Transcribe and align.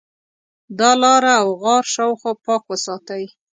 د 0.77 0.79
ا 0.91 0.93
لاره 1.01 1.33
او 1.41 1.47
غار 1.61 1.83
شاوخوا 1.93 2.33
پاک 2.45 2.61
وساتئ. 2.71 3.23